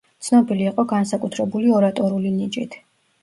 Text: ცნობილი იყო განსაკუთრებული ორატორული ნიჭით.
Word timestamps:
ცნობილი 0.27 0.63
იყო 0.69 0.85
განსაკუთრებული 0.93 1.71
ორატორული 1.81 2.31
ნიჭით. 2.39 2.79